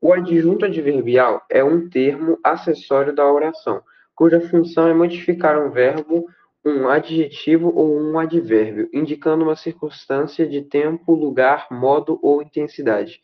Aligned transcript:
O 0.00 0.12
adjunto 0.12 0.64
adverbial 0.64 1.42
é 1.50 1.62
um 1.64 1.88
termo 1.88 2.38
acessório 2.44 3.12
da 3.12 3.30
oração, 3.30 3.82
cuja 4.14 4.40
função 4.40 4.86
é 4.86 4.94
modificar 4.94 5.60
um 5.60 5.70
verbo, 5.70 6.28
um 6.64 6.88
adjetivo 6.88 7.72
ou 7.74 8.00
um 8.00 8.16
advérbio, 8.16 8.88
indicando 8.92 9.44
uma 9.44 9.56
circunstância 9.56 10.46
de 10.46 10.62
tempo, 10.62 11.14
lugar, 11.14 11.66
modo 11.70 12.18
ou 12.22 12.40
intensidade. 12.40 13.20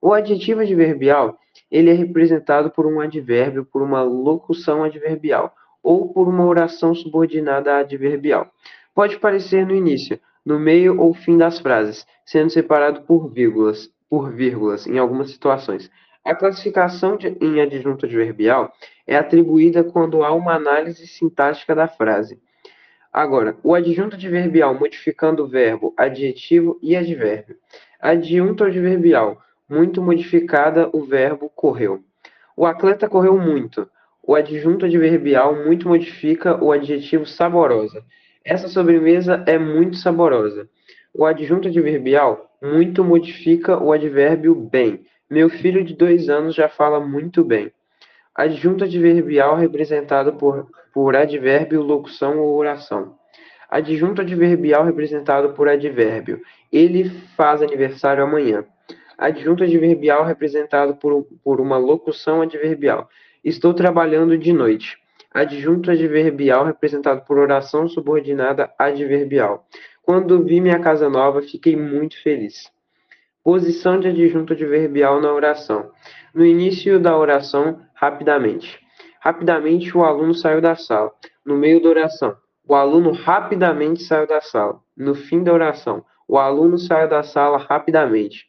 O 0.00 0.12
adjetivo 0.12 0.60
adverbial 0.60 1.38
ele 1.70 1.90
é 1.90 1.94
representado 1.94 2.70
por 2.70 2.86
um 2.86 3.00
advérbio, 3.00 3.64
por 3.64 3.82
uma 3.82 4.02
locução 4.02 4.82
adverbial 4.82 5.54
ou 5.82 6.12
por 6.12 6.26
uma 6.26 6.46
oração 6.46 6.94
subordinada 6.94 7.76
adverbial. 7.76 8.50
Pode 8.94 9.18
parecer 9.18 9.66
no 9.66 9.74
início, 9.74 10.18
no 10.44 10.58
meio 10.58 10.98
ou 11.00 11.12
fim 11.12 11.36
das 11.36 11.58
frases, 11.58 12.06
sendo 12.24 12.50
separado 12.50 13.02
por 13.02 13.28
vírgulas, 13.28 13.90
por 14.08 14.32
vírgulas 14.32 14.86
em 14.86 14.98
algumas 14.98 15.30
situações. 15.30 15.90
A 16.24 16.34
classificação 16.34 17.18
de, 17.18 17.36
em 17.40 17.60
adjunto 17.60 18.06
adverbial 18.06 18.72
é 19.06 19.14
atribuída 19.14 19.84
quando 19.84 20.24
há 20.24 20.32
uma 20.32 20.54
análise 20.54 21.06
sintática 21.06 21.74
da 21.74 21.86
frase. 21.86 22.40
Agora, 23.12 23.56
o 23.62 23.74
adjunto 23.74 24.16
adverbial 24.16 24.74
modificando 24.74 25.44
o 25.44 25.46
verbo, 25.46 25.92
adjetivo 25.96 26.78
e 26.82 26.96
advérbio. 26.96 27.56
Adjunto 28.00 28.64
adverbial, 28.64 29.38
muito 29.68 30.02
modificada 30.02 30.88
o 30.92 31.04
verbo 31.04 31.50
correu. 31.50 32.02
O 32.56 32.64
atleta 32.64 33.08
correu 33.08 33.38
muito. 33.38 33.86
O 34.22 34.34
adjunto 34.34 34.86
adverbial 34.86 35.54
muito 35.54 35.86
modifica 35.86 36.62
o 36.64 36.72
adjetivo 36.72 37.26
saborosa. 37.26 38.02
Essa 38.42 38.68
sobremesa 38.68 39.44
é 39.46 39.58
muito 39.58 39.96
saborosa. 39.98 40.68
O 41.12 41.26
adjunto 41.26 41.68
adverbial 41.68 42.50
muito 42.62 43.04
modifica 43.04 43.78
o 43.78 43.92
advérbio 43.92 44.54
bem. 44.54 45.04
Meu 45.30 45.48
filho 45.48 45.82
de 45.82 45.94
dois 45.94 46.28
anos 46.28 46.54
já 46.54 46.68
fala 46.68 47.00
muito 47.00 47.42
bem. 47.42 47.72
Adjunto 48.34 48.84
adverbial 48.84 49.56
representado 49.56 50.34
por, 50.34 50.68
por 50.92 51.16
advérbio, 51.16 51.80
locução 51.80 52.40
ou 52.40 52.54
oração. 52.56 53.16
Adjunto 53.70 54.20
adverbial 54.20 54.84
representado 54.84 55.54
por 55.54 55.66
advérbio. 55.66 56.42
Ele 56.70 57.08
faz 57.36 57.62
aniversário 57.62 58.22
amanhã. 58.22 58.66
Adjunto 59.16 59.64
adverbial 59.64 60.24
representado 60.24 60.96
por, 60.96 61.24
por 61.42 61.58
uma 61.58 61.78
locução 61.78 62.42
adverbial. 62.42 63.08
Estou 63.42 63.72
trabalhando 63.72 64.36
de 64.36 64.52
noite. 64.52 64.98
Adjunto 65.32 65.90
adverbial 65.90 66.66
representado 66.66 67.22
por 67.24 67.38
oração 67.38 67.88
subordinada 67.88 68.72
adverbial. 68.78 69.66
Quando 70.02 70.44
vi 70.44 70.60
minha 70.60 70.78
casa 70.80 71.08
nova, 71.08 71.40
fiquei 71.40 71.74
muito 71.74 72.22
feliz. 72.22 72.73
Posição 73.44 74.00
de 74.00 74.08
adjunto 74.08 74.54
adverbial 74.54 75.20
na 75.20 75.30
oração. 75.30 75.90
No 76.34 76.46
início 76.46 76.98
da 76.98 77.14
oração, 77.14 77.78
rapidamente. 77.94 78.80
Rapidamente 79.20 79.94
o 79.94 80.02
aluno 80.02 80.32
saiu 80.32 80.62
da 80.62 80.74
sala. 80.74 81.12
No 81.44 81.54
meio 81.54 81.82
da 81.82 81.90
oração, 81.90 82.34
o 82.66 82.74
aluno 82.74 83.12
rapidamente 83.12 84.02
saiu 84.02 84.26
da 84.26 84.40
sala. 84.40 84.80
No 84.96 85.14
fim 85.14 85.42
da 85.42 85.52
oração, 85.52 86.02
o 86.26 86.38
aluno 86.38 86.78
saiu 86.78 87.06
da 87.06 87.22
sala 87.22 87.58
rapidamente. 87.58 88.46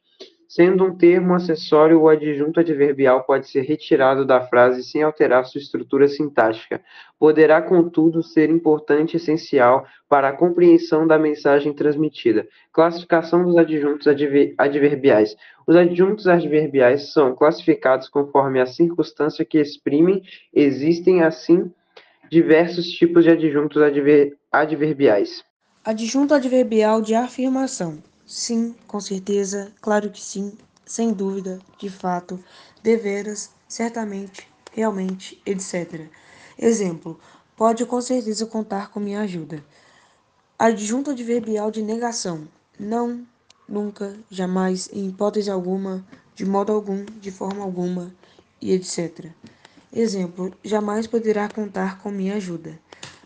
Sendo 0.48 0.86
um 0.86 0.96
termo 0.96 1.34
acessório, 1.34 2.02
o 2.02 2.08
adjunto 2.08 2.60
adverbial 2.60 3.24
pode 3.24 3.50
ser 3.50 3.62
retirado 3.62 4.26
da 4.26 4.42
frase 4.42 4.84
sem 4.84 5.02
alterar 5.02 5.46
sua 5.46 5.60
estrutura 5.60 6.08
sintática. 6.08 6.82
Poderá, 7.20 7.62
contudo, 7.62 8.22
ser 8.22 8.50
importante 8.50 9.16
e 9.16 9.18
essencial 9.18 9.86
para 10.08 10.30
a 10.30 10.34
compreensão 10.34 11.08
da 11.08 11.18
mensagem 11.18 11.74
transmitida. 11.74 12.48
Classificação 12.72 13.44
dos 13.44 13.58
adjuntos 13.58 14.08
adver 14.08 14.54
adverbiais. 14.58 15.36
Os 15.66 15.76
adjuntos 15.76 16.28
adverbiais 16.28 17.12
são 17.12 17.36
classificados 17.36 18.08
conforme 18.08 18.62
a 18.62 18.68
circunstância 18.68 19.44
que 19.44 19.60
exprimem. 19.60 20.22
Existem, 20.54 21.24
assim, 21.24 21.72
diversos 22.30 22.86
tipos 22.92 23.24
de 23.24 23.32
adjuntos 23.32 23.82
adver 23.82 24.38
adverbiais. 24.52 25.44
Adjunto 25.84 26.34
adverbial 26.34 27.02
de 27.02 27.16
afirmação. 27.16 27.98
Sim, 28.28 28.76
com 28.88 29.00
certeza, 29.00 29.72
claro 29.80 30.10
que 30.10 30.20
sim, 30.20 30.58
sem 30.84 31.14
dúvida, 31.14 31.60
de 31.78 31.92
fato, 31.92 32.44
deveras, 32.82 33.52
certamente, 33.68 34.48
realmente, 34.74 35.40
etc. 35.46 36.10
Exemplo: 36.58 37.20
pode 37.56 37.86
com 37.86 38.02
certeza 38.02 38.48
contar 38.48 38.90
com 38.90 39.00
minha 39.00 39.22
ajuda. 39.22 39.64
Adjunto 40.58 41.12
adverbial 41.12 41.70
de 41.70 41.84
negação: 41.84 42.48
não, 42.80 43.24
nunca, 43.70 44.18
jamais, 44.32 44.90
em 44.92 45.10
hipótese 45.10 45.52
alguma, 45.52 46.04
de 46.34 46.48
modo 46.48 46.74
algum, 46.74 47.06
de 47.06 47.30
forma 47.30 47.64
alguma, 47.64 48.12
e 48.60 48.72
etc. 48.72 49.30
Exemplo: 49.94 50.52
jamais 50.64 51.06
poderá 51.06 51.48
contar 51.48 52.00
com 52.02 52.10
minha 52.10 52.34
ajuda. 52.38 52.80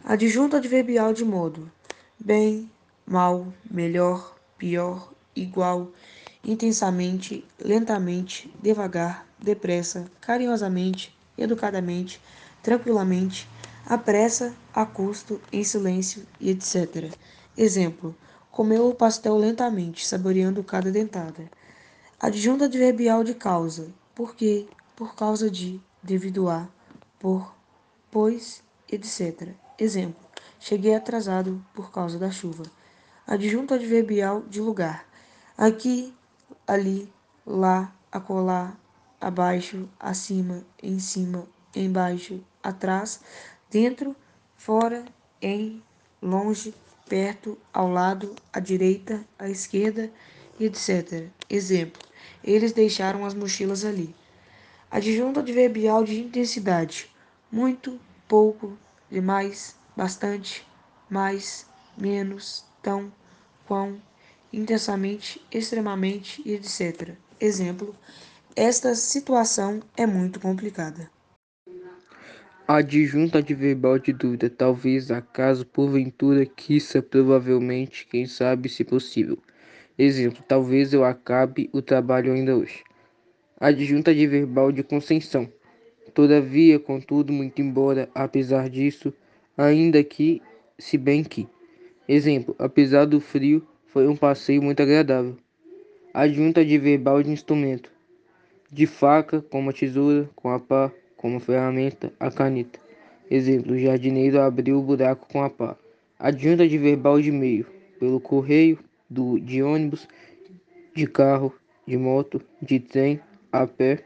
Adjunto 0.03 0.57
adverbial 0.57 1.13
de 1.13 1.23
modo: 1.23 1.71
bem, 2.19 2.69
mal, 3.07 3.47
melhor, 3.71 4.38
pior, 4.59 5.13
igual, 5.35 5.91
intensamente, 6.43 7.45
lentamente, 7.57 8.53
devagar, 8.61 9.25
depressa, 9.39 10.11
carinhosamente, 10.19 11.15
educadamente, 11.37 12.21
tranquilamente, 12.61 13.49
à 13.85 13.97
pressa, 13.97 14.53
a 14.73 14.85
custo, 14.85 15.41
em 15.51 15.63
silêncio 15.63 16.27
e 16.39 16.49
etc. 16.49 17.11
Exemplo: 17.57 18.15
comeu 18.51 18.89
o 18.89 18.93
pastel 18.93 19.37
lentamente, 19.37 20.05
saboreando 20.05 20.63
cada 20.63 20.91
dentada. 20.91 21.49
Adjunto 22.19 22.65
adverbial 22.65 23.23
de 23.23 23.33
causa: 23.33 23.87
porque, 24.13 24.67
por 24.95 25.15
causa 25.15 25.49
de, 25.49 25.79
devido 26.03 26.49
a, 26.49 26.67
por, 27.17 27.55
pois, 28.11 28.61
etc. 28.91 29.53
Exemplo: 29.77 30.19
cheguei 30.59 30.93
atrasado 30.93 31.63
por 31.73 31.89
causa 31.91 32.19
da 32.19 32.29
chuva 32.29 32.63
adjunto 33.29 33.75
adverbial 33.75 34.41
de 34.49 34.59
lugar. 34.59 35.07
Aqui, 35.55 36.11
ali, 36.65 37.13
lá, 37.45 37.93
acolá, 38.11 38.75
abaixo, 39.21 39.87
acima, 39.99 40.65
em 40.81 40.97
cima, 40.97 41.47
embaixo, 41.75 42.43
atrás, 42.63 43.21
dentro, 43.69 44.15
fora, 44.57 45.05
em, 45.39 45.79
longe, 46.19 46.73
perto, 47.07 47.55
ao 47.71 47.87
lado, 47.87 48.33
à 48.51 48.59
direita, 48.59 49.23
à 49.37 49.47
esquerda, 49.47 50.11
etc. 50.59 51.27
Exemplo: 51.47 52.01
eles 52.43 52.71
deixaram 52.71 53.23
as 53.27 53.35
mochilas 53.35 53.85
ali. 53.85 54.15
Adjunto 54.89 55.39
adverbial 55.39 56.03
de 56.03 56.19
intensidade: 56.19 57.11
muito, 57.51 57.99
pouco, 58.27 58.75
demais, 59.07 59.75
bastante, 59.95 60.67
mais, 61.07 61.67
menos, 61.95 62.65
tão, 62.81 63.11
quão, 63.69 64.01
intensamente, 64.51 65.39
extremamente 65.51 66.41
e 66.43 66.53
etc. 66.55 67.11
Exemplo: 67.39 67.95
esta 68.55 68.95
situação 68.95 69.79
é 69.95 70.07
muito 70.07 70.39
complicada. 70.39 71.07
Adjunto 72.67 73.37
adverbial 73.37 73.99
de 73.99 74.11
dúvida, 74.11 74.49
talvez, 74.49 75.11
acaso, 75.11 75.65
porventura, 75.65 76.45
quiça, 76.47 77.01
provavelmente, 77.01 78.07
quem 78.07 78.25
sabe, 78.25 78.69
se 78.69 78.83
possível. 78.83 79.37
Exemplo: 79.97 80.43
talvez 80.47 80.91
eu 80.91 81.05
acabe 81.05 81.69
o 81.71 81.81
trabalho 81.81 82.33
ainda 82.33 82.57
hoje. 82.57 82.83
Adjunto 83.59 84.09
adverbial 84.09 84.71
de 84.71 84.81
concessão. 84.81 85.47
Todavia, 86.15 86.79
contudo, 86.79 87.31
muito 87.31 87.61
embora, 87.61 88.09
apesar 88.15 88.67
disso, 88.67 89.13
ainda 89.55 90.03
que, 90.03 90.41
se 90.77 90.97
bem 90.97 91.23
que. 91.23 91.47
Exemplo: 92.11 92.55
apesar 92.57 93.05
do 93.05 93.21
frio, 93.21 93.67
foi 93.85 94.07
um 94.07 94.15
passeio 94.15 94.63
muito 94.63 94.81
agradável. 94.81 95.37
Adjunta 96.11 96.65
de 96.65 96.75
verbal 96.75 97.21
de 97.21 97.29
instrumento: 97.29 97.91
de 98.71 98.87
faca, 98.87 99.43
como 99.43 99.69
a 99.69 99.73
tesoura, 99.73 100.27
com 100.35 100.49
a 100.49 100.59
pá, 100.59 100.91
como 101.15 101.39
ferramenta, 101.39 102.11
a 102.19 102.31
caneta. 102.31 102.79
Exemplo: 103.29 103.75
o 103.75 103.77
jardineiro 103.77 104.41
abriu 104.41 104.79
o 104.79 104.81
buraco 104.81 105.27
com 105.31 105.43
a 105.43 105.51
pá. 105.51 105.77
Adjunta 106.17 106.67
de 106.67 106.79
verbal 106.79 107.21
de 107.21 107.31
meio: 107.31 107.67
pelo 107.99 108.19
correio, 108.19 108.79
do, 109.07 109.39
de 109.39 109.61
ônibus, 109.61 110.07
de 110.95 111.05
carro, 111.05 111.53
de 111.85 111.95
moto, 111.95 112.41
de 112.59 112.79
trem, 112.79 113.21
a 113.51 113.67
pé. 113.67 114.03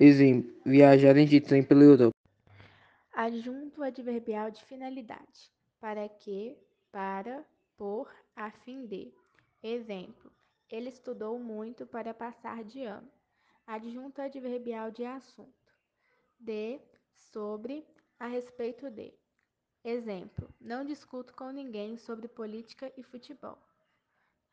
Exemplo: 0.00 0.50
viajarem 0.64 1.26
de 1.26 1.38
trem 1.38 1.62
pela 1.62 1.84
Europa. 1.84 2.16
Adjunto 3.12 3.82
adverbial 3.82 4.50
de 4.50 4.64
finalidade: 4.64 5.52
para 5.78 6.08
que, 6.08 6.56
para, 6.94 7.44
por, 7.76 8.08
a 8.36 8.52
fim 8.52 8.86
de. 8.86 9.12
Exemplo: 9.60 10.30
ele 10.70 10.90
estudou 10.90 11.40
muito 11.40 11.84
para 11.84 12.14
passar 12.14 12.62
de 12.62 12.84
ano. 12.84 13.10
Adjunto 13.66 14.22
adverbial 14.22 14.92
de 14.92 15.04
assunto: 15.04 15.74
de, 16.38 16.80
sobre, 17.12 17.84
a 18.16 18.28
respeito 18.28 18.88
de. 18.90 19.12
Exemplo: 19.82 20.48
não 20.60 20.84
discuto 20.84 21.34
com 21.34 21.50
ninguém 21.50 21.96
sobre 21.96 22.28
política 22.28 22.92
e 22.96 23.02
futebol. 23.02 23.58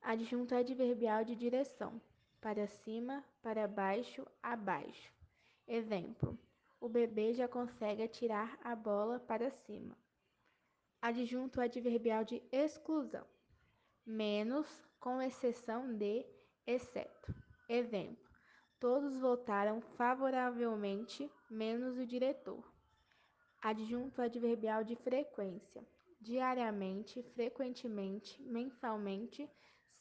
Adjunto 0.01 0.55
adverbial 0.55 1.23
de 1.23 1.35
direção: 1.35 2.01
para 2.41 2.65
cima, 2.65 3.23
para 3.43 3.67
baixo, 3.67 4.25
abaixo. 4.41 5.13
Exemplo: 5.67 6.35
o 6.79 6.89
bebê 6.89 7.35
já 7.35 7.47
consegue 7.47 8.01
atirar 8.01 8.57
a 8.63 8.75
bola 8.75 9.19
para 9.19 9.51
cima. 9.51 9.95
Adjunto 11.01 11.59
adverbial 11.59 12.23
de 12.23 12.43
exclusão: 12.51 13.25
menos, 14.05 14.67
com 14.99 15.19
exceção 15.19 15.91
de, 15.97 16.23
exceto. 16.67 17.33
Exemplo: 17.67 18.29
todos 18.79 19.19
votaram 19.19 19.81
favoravelmente, 19.81 21.27
menos 21.49 21.97
o 21.97 22.05
diretor. 22.05 22.63
Adjunto 23.63 24.21
adverbial 24.21 24.83
de 24.83 24.95
frequência: 24.95 25.83
diariamente, 26.19 27.23
frequentemente, 27.33 28.39
mensalmente, 28.43 29.49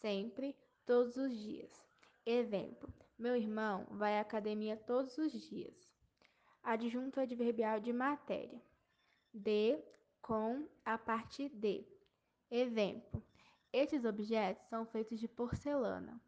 sempre, 0.02 0.54
todos 0.84 1.16
os 1.16 1.34
dias. 1.34 1.72
Exemplo: 2.26 2.92
meu 3.18 3.34
irmão 3.34 3.86
vai 3.90 4.18
à 4.18 4.20
academia 4.20 4.76
todos 4.76 5.16
os 5.16 5.32
dias. 5.32 5.90
Adjunto 6.62 7.18
adverbial 7.20 7.80
de 7.80 7.90
matéria: 7.90 8.62
de, 9.32 9.82
com, 10.22 10.68
a 10.84 10.96
partir 10.96 11.48
de. 11.50 11.86
Exemplo: 12.50 13.22
estes 13.72 14.04
objetos 14.04 14.66
são 14.68 14.84
feitos 14.86 15.20
de 15.20 15.28
porcelana. 15.28 16.20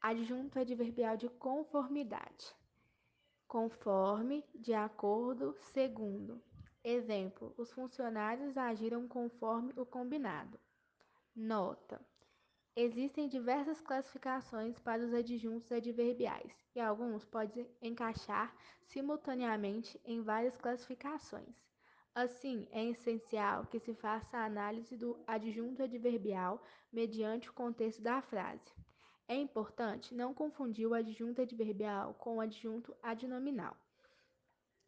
Adjunto 0.00 0.58
adverbial 0.58 1.16
de 1.16 1.28
conformidade: 1.28 2.54
conforme, 3.46 4.44
de 4.54 4.72
acordo, 4.72 5.54
segundo. 5.72 6.42
Exemplo: 6.82 7.54
os 7.56 7.72
funcionários 7.72 8.56
agiram 8.56 9.06
conforme 9.08 9.72
o 9.76 9.84
combinado. 9.84 10.58
Nota: 11.34 12.00
Existem 12.78 13.26
diversas 13.26 13.80
classificações 13.80 14.78
para 14.78 15.02
os 15.02 15.14
adjuntos 15.14 15.72
adverbiais 15.72 16.52
e 16.74 16.80
alguns 16.80 17.24
podem 17.24 17.66
encaixar 17.80 18.54
simultaneamente 18.84 19.98
em 20.04 20.20
várias 20.20 20.58
classificações. 20.58 21.56
Assim, 22.16 22.66
é 22.72 22.82
essencial 22.82 23.66
que 23.66 23.78
se 23.78 23.92
faça 23.92 24.38
a 24.38 24.46
análise 24.46 24.96
do 24.96 25.22
adjunto 25.26 25.82
adverbial 25.82 26.62
mediante 26.90 27.50
o 27.50 27.52
contexto 27.52 28.00
da 28.00 28.22
frase. 28.22 28.72
É 29.28 29.34
importante 29.34 30.14
não 30.14 30.32
confundir 30.32 30.86
o 30.86 30.94
adjunto 30.94 31.42
adverbial 31.42 32.14
com 32.14 32.36
o 32.36 32.40
adjunto 32.40 32.96
adnominal. 33.02 33.76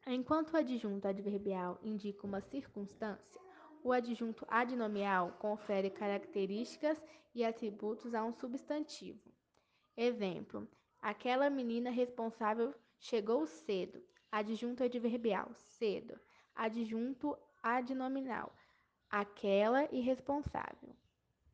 Enquanto 0.07 0.53
o 0.53 0.57
adjunto 0.57 1.07
adverbial 1.07 1.79
indica 1.83 2.27
uma 2.27 2.41
circunstância, 2.41 3.39
o 3.85 3.93
adjunto 3.93 4.47
adnominal 4.49 5.33
confere 5.33 5.91
características 5.91 6.99
e 7.35 7.45
atributos 7.45 8.15
a 8.15 8.25
um 8.25 8.33
substantivo. 8.33 9.31
Exemplo: 9.95 10.67
aquela 10.99 11.51
menina 11.51 11.91
responsável 11.91 12.75
chegou 12.99 13.47
cedo. 13.47 14.03
Adjunto 14.33 14.83
adverbial: 14.83 15.53
cedo. 15.53 16.19
Adjunto 16.59 17.39
adnominal: 17.63 18.53
aquela 19.09 19.85
irresponsável. 19.95 20.93